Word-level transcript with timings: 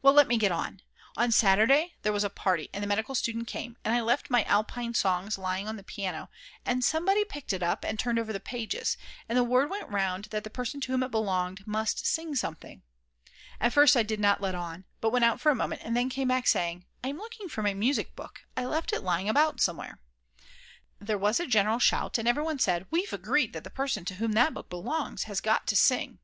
Well, 0.00 0.12
let 0.14 0.28
me 0.28 0.36
get 0.38 0.52
on. 0.52 0.80
On 1.16 1.32
Saturday 1.32 1.94
there 2.02 2.12
was 2.12 2.22
a 2.22 2.30
party, 2.30 2.70
and 2.72 2.84
the 2.84 2.86
medical 2.86 3.16
student 3.16 3.48
came, 3.48 3.76
and 3.84 3.92
I 3.92 4.00
left 4.00 4.30
my 4.30 4.44
Alpine 4.44 4.94
Songs 4.94 5.36
lying 5.38 5.66
on 5.66 5.74
the 5.76 5.82
piano, 5.82 6.30
and 6.64 6.84
somebody 6.84 7.24
picked 7.24 7.52
it 7.52 7.64
up 7.64 7.82
and 7.82 7.98
turned 7.98 8.20
over 8.20 8.32
the 8.32 8.38
pages, 8.38 8.96
and 9.28 9.36
the 9.36 9.42
word 9.42 9.68
went 9.68 9.88
round 9.88 10.26
that 10.26 10.44
the 10.44 10.50
person 10.50 10.80
to 10.82 10.92
whom 10.92 11.02
it 11.02 11.10
belonged 11.10 11.66
must 11.66 12.06
sing 12.06 12.36
something. 12.36 12.82
At 13.60 13.72
first 13.72 13.96
I 13.96 14.04
did 14.04 14.20
not 14.20 14.40
let 14.40 14.54
on, 14.54 14.84
but 15.00 15.10
went 15.10 15.24
out 15.24 15.40
for 15.40 15.50
a 15.50 15.56
moment, 15.56 15.80
and 15.84 15.96
then 15.96 16.10
came 16.10 16.28
back 16.28 16.46
saying: 16.46 16.84
"I'm 17.02 17.18
looking 17.18 17.48
for 17.48 17.60
my 17.64 17.74
music 17.74 18.14
book, 18.14 18.42
I 18.56 18.66
left 18.66 18.92
it 18.92 19.02
lying 19.02 19.28
about 19.28 19.60
somewhere." 19.60 19.98
There 21.00 21.18
was 21.18 21.40
a 21.40 21.44
general 21.48 21.80
shout, 21.80 22.18
and 22.18 22.28
everyone 22.28 22.60
said: 22.60 22.86
"We've 22.92 23.12
agreed 23.12 23.52
that 23.54 23.64
the 23.64 23.70
person 23.70 24.04
to 24.04 24.14
whom 24.14 24.30
that 24.34 24.54
book 24.54 24.70
belongs 24.70 25.24
has 25.24 25.40
got 25.40 25.66
to 25.66 25.74
sing." 25.74 26.20